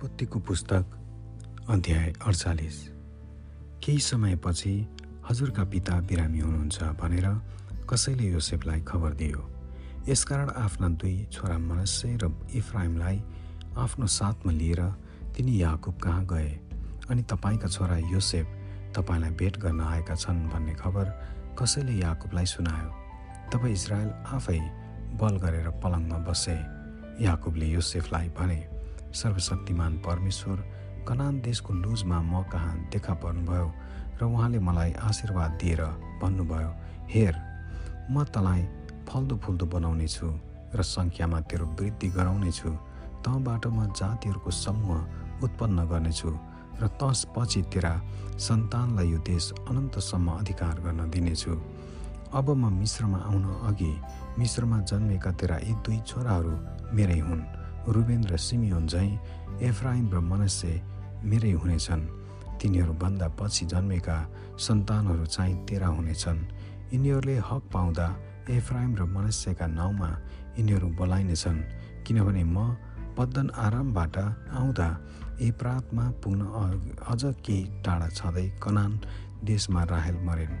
उत्पत्तिको 0.00 0.38
पुस्तक 0.38 0.84
अध्याय 1.68 2.12
अडचालिस 2.26 2.76
केही 3.84 3.98
समयपछि 3.98 4.72
हजुरका 5.28 5.64
पिता 5.64 6.00
बिरामी 6.00 6.38
हुनुहुन्छ 6.38 6.82
भनेर 6.82 7.26
कसैले 7.90 8.24
योसेफलाई 8.24 8.80
खबर 8.80 9.12
दियो। 9.12 9.42
यसकारण 10.08 10.48
आफ्ना 10.56 10.88
दुई 10.88 11.28
छोरा 11.32 11.58
मनस्य 11.58 12.16
र 12.22 12.32
इफ्राइमलाई 12.54 13.20
आफ्नो 13.76 14.06
साथमा 14.06 14.52
लिएर 14.52 14.80
तिनी 15.36 15.60
याकुब 15.62 15.98
कहाँ 16.00 16.24
गए 16.24 16.50
अनि 17.10 17.22
तपाईँका 17.22 17.68
छोरा 17.68 17.98
योसेफ 18.08 18.46
तपाईँलाई 18.96 19.30
भेट 19.30 19.58
गर्न 19.58 19.80
आएका 19.80 20.14
छन् 20.14 20.48
भन्ने 20.48 20.74
खबर 20.80 21.12
कसैले 21.60 22.00
याकुबलाई 22.00 22.46
सुनायो। 22.46 22.90
तब 23.52 23.66
इजरायल 23.66 24.10
आफै 24.32 24.60
बल 25.20 25.36
गरेर 25.36 25.70
पलङमा 25.84 26.24
बसे 26.24 26.56
याकुबले 27.20 27.66
योसेफलाई 27.66 28.28
भने 28.40 28.79
सर्वशक्तिमान 29.12 29.98
परमेश्वर 30.06 30.58
कनान 31.08 31.40
देशको 31.40 31.74
लुजमा 31.74 32.20
म 32.22 32.42
कहाँ 32.52 32.74
देखा 32.92 33.14
पर्नुभयो 33.22 33.68
र 34.20 34.24
उहाँले 34.24 34.58
मलाई 34.58 34.92
आशीर्वाद 35.08 35.50
दिएर 35.60 35.82
भन्नुभयो 36.22 36.70
हेर 37.10 37.34
म 38.10 38.24
तँलाई 38.34 38.62
फल्दो 39.08 39.36
फुल्दो 39.42 39.66
बनाउने 39.66 40.08
छु 40.08 40.28
र 40.74 40.82
सङ्ख्यामा 40.82 41.40
तेरो 41.50 41.66
वृद्धि 41.78 42.08
गराउने 42.16 42.52
छु 42.52 42.70
तँबाट 43.26 43.66
म 43.66 43.90
जातिहरूको 43.92 44.50
समूह 44.50 45.44
उत्पन्न 45.44 45.78
गर्नेछु 45.90 46.30
र 46.80 46.88
तसपछि 47.00 47.62
तेरा 47.72 47.92
सन्तानलाई 48.38 49.08
यो 49.10 49.18
देश 49.26 49.52
अनन्तसम्म 49.68 50.28
अधिकार 50.32 50.80
गर्न 50.80 51.10
दिनेछु। 51.10 51.52
अब 52.38 52.50
म 52.50 52.72
मिश्रमा 52.72 53.18
आउन 53.28 53.44
अघि 53.68 53.92
मिश्रमा 54.38 54.78
जन्मेका 54.90 55.30
तेरा 55.40 55.56
यी 55.66 55.74
दुई 55.84 55.98
छोराहरू 56.06 56.54
मेरै 56.96 57.18
हुन्। 57.20 57.59
रुबेन 57.90 58.24
र 58.24 58.36
सिमियोन 58.38 58.86
झैँ 58.86 59.18
एफ्राइम 59.68 60.10
र 60.14 60.20
मनस्य 60.30 60.68
मेरै 61.24 61.52
हुनेछन्। 61.52 62.02
तिनीहरूभन्दा 62.60 63.28
पछि 63.38 63.66
जन्मेका 63.66 64.16
सन्तानहरू 64.58 65.26
चाहिँ 65.26 65.56
तेरा 65.66 65.88
हुनेछन्। 65.96 66.40
यिनीहरूले 66.92 67.36
हक 67.48 67.62
पाउँदा 67.72 68.06
एफ्राइम 68.50 68.94
र 68.96 69.02
मनस्यका 69.16 69.66
नाउँमा 69.66 70.10
यिनीहरू 70.58 70.88
बोलाइनेछन् 70.98 71.60
किनभने 72.06 72.44
म 72.44 72.76
पद्दन 73.16 73.50
आरामबाट 73.58 74.16
आउँदा 74.18 74.88
एप्रातमा 75.42 76.04
पुग्न 76.22 76.40
अझ 77.10 77.22
केही 77.44 77.62
टाढा 77.84 78.08
छँदै 78.08 78.46
कनान 78.62 78.92
देशमा 79.44 79.82
राहेल 79.92 80.16
मरेन् 80.26 80.56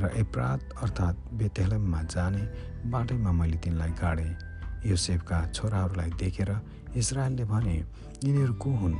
र 0.00 0.10
एप्रात 0.16 0.60
अर्थात् 0.82 1.18
बेतेलममा 1.38 2.02
जाने 2.14 2.42
बाटैमा 2.90 3.32
मैले 3.32 3.58
तिनलाई 3.58 3.90
गाडेँ। 4.02 4.49
योसेफका 4.86 5.38
छोराहरूलाई 5.52 6.10
देखेर 6.20 6.50
इजरायलले 6.96 7.44
भने 7.44 7.76
यिनीहरू 8.24 8.54
को 8.54 8.70
हुन्? 8.70 8.96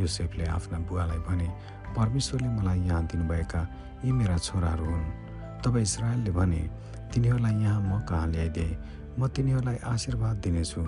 योसेफले 0.00 0.44
आफ्ना 0.46 0.78
बुवालाई 0.88 1.18
भने 1.28 1.48
परमेश्वरले 1.96 2.48
मलाई 2.48 2.80
यहाँ 2.86 3.06
दिनुभएका 3.06 3.60
यी 4.04 4.12
मेरा 4.12 4.36
छोराहरू 4.38 4.84
हुन्। 4.84 5.06
तब 5.62 5.76
इजरायलले 5.76 6.30
भने 6.30 6.62
तिनीहरूलाई 7.12 7.54
यहाँ 7.62 7.80
म 7.82 8.00
कहाँ 8.08 8.26
ल्याइदिए? 8.28 8.76
म 9.18 9.28
तिनीहरूलाई 9.28 9.76
आशीर्वाद 9.84 10.36
दिनेछु। 10.44 10.82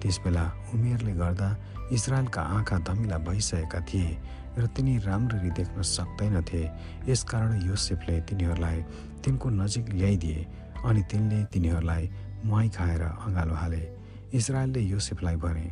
त्यसबेला 0.00 0.44
उमेरले 0.74 1.12
गर्दा 1.16 1.48
इजरायलका 1.92 2.42
आँखा 2.42 2.78
धमिला 2.84 3.18
भइसकेका 3.24 3.80
थिए 3.88 4.10
र 4.58 4.66
तिनी 4.76 4.98
राम्ररी 5.04 5.50
देख्न 5.50 5.82
सक्दैनथे। 5.82 6.62
यसकारण 7.08 7.52
योसेफले 7.66 8.20
तिनीहरूलाई 8.28 8.78
तिनको 9.24 9.48
नजिक 9.50 9.88
ल्याइदिए 9.94 10.46
अनि 10.84 11.02
तिनले 11.10 11.44
तिनीहरूलाई 11.52 12.04
मुहाई 12.44 12.68
खाएर 12.68 13.02
अँगालो 13.02 13.54
हाले 13.54 13.82
इजरायलले 14.36 14.80
योसेफलाई 14.80 15.36
भने 15.44 15.66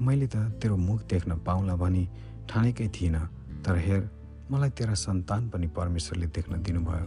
मैले 0.00 0.26
त 0.26 0.36
तेरो 0.60 0.76
मुख 0.76 1.00
देख्न 1.08 1.38
पाउला 1.46 1.74
भनी 1.76 2.04
ठानेकै 2.48 2.88
थिइनँ 2.96 3.24
तर 3.64 3.76
हेर 3.86 4.02
मलाई 4.50 4.70
तेरा 4.78 4.94
सन्तान 4.96 5.48
पनि 5.50 5.66
परमेश्वरले 5.76 6.26
देख्न 6.36 6.62
दिनुभयो। 6.62 7.06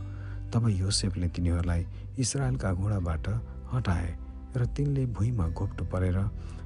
तब 0.51 0.67
योसेफले 0.69 1.27
तिनीहरूलाई 1.35 1.85
इजरायलका 2.19 2.71
घोडाबाट 2.73 3.27
हटाए 3.73 4.09
र 4.57 4.65
तिनले 4.77 5.05
भुइँमा 5.17 5.47
घोप्टो 5.49 5.83
परेर 5.91 6.17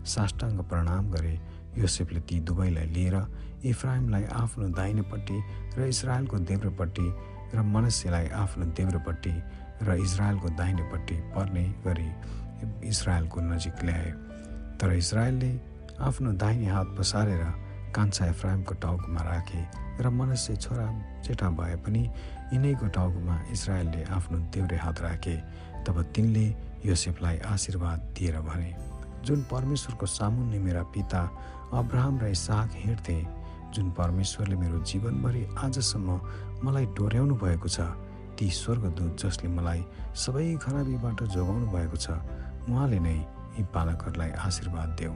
साष्टाङ्ग 0.05 0.59
प्रणाम 0.69 1.11
गरे। 1.11 1.33
योसेफले 1.77 2.19
ती 2.27 2.39
दुवैलाई 2.47 2.87
लिएर 2.95 3.15
इफ्राइमलाई 3.71 4.23
आफ्नो 4.41 4.67
दाहिनेपट्टि 4.79 5.37
र 5.77 5.87
इजरायलको 5.87 6.37
देब्रेपट्टि 6.49 7.07
र 7.55 7.61
मनुष्यलाई 7.75 8.27
आफ्नो 8.43 8.65
देब्रेपट्टि 8.77 9.33
र 9.83 9.95
इजरायलको 10.01 10.49
दाहिनेपट्टि 10.57 11.15
पर्ने 11.35 11.63
गरी 11.85 12.09
इजरायलको 12.89 13.41
नजिक 13.41 13.83
ल्याए। 13.85 14.11
तर 14.79 14.93
इजरायलले 14.93 15.51
आफ्नो 16.07 16.31
दाहिने 16.41 16.67
हात 16.69 16.87
पसारेर 16.97 17.43
कान्छा 17.95 18.25
एफ्राइमको 18.25 18.73
टाउकोमा 18.81 19.21
राखे 19.21 19.61
र 20.01 20.09
मनुष्य 20.09 20.55
छोरा 20.55 20.87
जेठा 21.25 21.49
भए 21.57 21.75
पनि 21.85 22.03
यिनैको 22.53 22.87
टाउकोमा 22.97 23.35
इजरायलले 23.51 24.03
आफ्नो 24.17 24.37
देउरे 24.53 24.77
हात 24.77 25.01
राखे 25.01 25.35
तब 25.85 26.01
तिनले 26.15 26.45
योसेफलाई 26.85 27.37
आशीर्वाद 27.53 27.99
दिएर 28.17 28.39
भने 28.49 28.71
जुन 29.25 29.41
परमेश्वरको 29.51 30.05
सामुन्ने 30.05 30.59
मेरा 30.59 30.83
पिता 30.93 31.21
अब्राहम 31.73 32.19
र 32.21 32.27
इसाक 32.37 32.71
हिँड्थे 32.75 33.17
जुन 33.73 33.89
परमेश्वरले 33.97 34.55
मेरो 34.55 34.77
जीवनभरि 34.89 35.43
आजसम्म 35.65 36.19
मलाई 36.63 36.85
डोर्याउनु 36.97 37.35
भएको 37.35 37.69
छ 37.69 37.79
ती 38.37 38.47
स्वर्गदूत 38.53 39.13
जसले 39.17 39.49
मलाई 39.49 39.81
सबै 40.23 40.45
खराबीबाट 40.63 41.19
जोगाउनु 41.35 41.67
भएको 41.73 41.97
छ 41.97 42.07
उहाँले 42.69 42.99
नै 43.01 43.17
यी 43.57 43.63
बालकहरूलाई 43.73 44.31
आशीर्वाद 44.47 44.89
देऊ। 44.99 45.13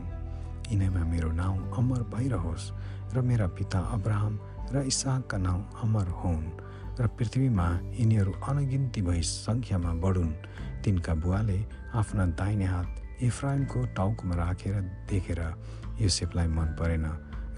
यिनैमा 0.71 1.03
मेरो 1.13 1.29
नाउँ 1.37 1.57
अमर 1.77 2.01
भइरहोस् 2.13 2.65
र 3.13 3.21
मेरा 3.21 3.47
पिता 3.57 3.79
अब्राहम 3.95 4.33
र 4.73 4.83
इसाकका 4.87 5.37
नाउँ 5.37 5.61
अमर 5.83 6.07
हुन् 6.19 6.47
र 6.99 7.07
पृथ्वीमा 7.17 7.67
यिनीहरू 7.99 8.31
अनगिन्ती 8.49 9.01
भई 9.01 9.21
सङ्ख्यामा 9.21 9.91
बढुन्। 10.03 10.33
तिनका 10.83 11.13
बुवाले 11.21 11.59
आफ्ना 11.93 12.25
दाहिने 12.39 12.67
हात 12.73 12.89
इफ्राइमको 13.21 13.79
टाउकोमा 13.97 14.35
राखेर 14.35 14.75
देखेर 15.09 15.41
योसेफलाई 16.01 16.47
मन 16.57 16.69
परेन 16.79 17.05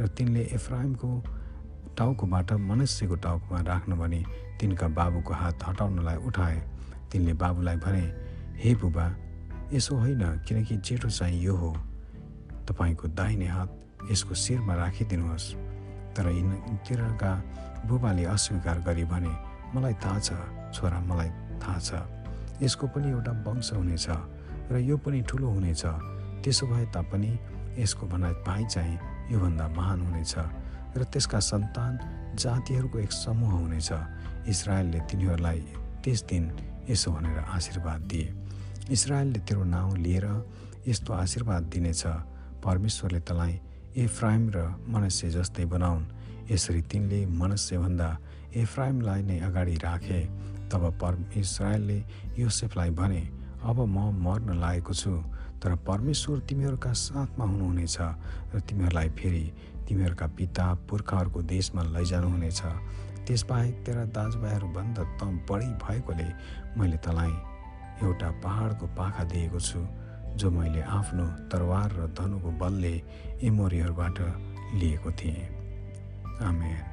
र 0.02 0.08
तिनले 0.18 0.44
एफ्राइमको 0.58 1.12
टाउकोबाट 1.98 2.52
मनुष्यको 2.70 3.16
टाउकोमा 3.16 3.60
राख्नु 3.62 3.96
भने 3.96 4.24
तिनका 4.60 4.88
बाबुको 4.88 5.34
हात 5.34 5.64
हटाउनलाई 5.68 6.18
उठाए। 6.28 6.58
तिनले 7.12 7.34
बाबुलाई 7.34 7.78
भने 7.78 8.06
हे 8.58 8.76
बुबा 8.76 9.06
यसो 9.74 9.96
होइन 9.96 10.24
किनकि 10.48 10.76
जेठो 10.78 11.10
चाहिँ 11.10 11.42
यो 11.42 11.56
हो। 11.56 11.72
तपाईँको 12.68 13.08
दाहिने 13.14 13.48
हात 13.48 13.70
यसको 14.12 14.34
शिरमा 14.34 14.74
राखिदिनुहोस्। 14.76 15.46
तर 16.16 16.30
यिनीहरूका 16.30 17.32
बुबाले 17.88 18.24
अस्वीकार 18.26 18.80
गरी 18.88 19.06
भने 19.06 19.34
मलाई 19.74 19.94
थाहा 20.02 20.20
छ 20.20 20.30
छोरा 20.74 21.00
मलाई 21.00 21.30
थाहा 21.62 21.80
छ। 21.80 21.92
यसको 22.62 22.88
पनि 22.88 23.10
एउटा 23.12 23.32
वंश 23.46 23.74
हुनेछ 23.74 24.08
र 24.72 24.78
यो 24.80 24.98
पनि 24.98 25.22
ठुलो 25.22 25.48
हुनेछ। 25.50 25.84
त्यसो 26.44 26.68
भए 26.68 26.86
तापनि 26.94 27.32
यसको 27.78 28.08
भनाइ 28.08 28.34
भाइ 28.46 28.64
चाहिँ 28.66 28.98
योभन्दा 29.32 29.68
महान 29.78 30.00
हुनेछ। 30.02 30.36
र 30.98 31.04
त्यसका 31.04 31.40
सन्तान 31.40 31.92
जातिहरूको 32.38 33.00
एक 33.00 33.12
समूह 33.12 33.52
हुनेछ। 33.52 33.90
इसरायलले 34.48 35.00
तिनीहरूलाई 35.10 35.60
त्यस 36.04 36.24
दिन 36.30 36.44
यसो 36.90 37.12
भनेर 37.12 37.40
आशीर्वाद 37.40 38.02
दिए। 38.12 38.28
इसरायलले 38.92 39.40
तेरो 39.48 39.64
नाउँ 39.64 39.98
लिएर 39.98 40.26
यस्तो 40.88 41.14
आशीर्वाद 41.14 41.64
दिनेछ। 41.74 42.04
परमेश्वरले 42.64 43.20
तँलाई 43.20 43.54
एफ्राइम 43.98 44.44
र 44.56 44.58
मनस्य 44.88 45.30
जस्तै 45.30 45.66
बनाउन्। 45.66 46.04
यसरी 46.52 46.82
तिनले 46.92 47.26
मनस्यभन्दा 47.26 48.10
एफ्राइमलाई 48.56 49.22
नै 49.24 49.40
अगाडि 49.40 49.76
राखे। 49.80 50.22
तब 50.72 50.84
पर 51.00 51.14
इसरायलले 51.38 52.00
योसेफलाई 52.38 52.90
भने 52.90 53.22
अब 53.64 53.78
म 53.80 53.98
मर्न 54.24 54.60
लागेको 54.60 54.94
छु। 54.94 55.14
तर 55.64 55.76
परमेश्वर 55.88 56.40
तिमीहरूका 56.44 56.92
साथमा 56.92 57.46
हुनुहुनेछ 57.46 57.98
र 58.52 58.60
तिमीहरूलाई 58.68 59.10
फेरि 59.16 59.46
तिमीहरूका 59.88 60.28
पिता 60.38 60.66
पुर्खाहरूको 60.90 61.42
देशमा 61.42 61.82
लैजानुहुनेछ। 61.96 62.62
त्यसबाहेक 63.24 63.76
तेरा 63.86 64.04
दाजुभाइहरूभन्दा 64.12 65.04
त 65.16 65.22
बढी 65.48 65.72
भएकोले 65.80 66.28
मैले 66.78 66.98
तँलाई 67.00 67.34
एउटा 68.04 68.30
पहाडको 68.44 68.86
पाखा 68.92 69.24
दिएको 69.24 69.60
छु 69.60 69.80
जो 70.36 70.52
मैले 70.52 70.82
आफ्नो 71.00 71.26
तरवार 71.48 71.90
र 71.96 72.08
धनुको 72.12 72.52
बलले 72.60 72.96
एमोरीहरूबाट 73.48 74.18
लिएको 74.76 75.12
थिएँ। 75.12 75.48
आमेन। 76.44 76.93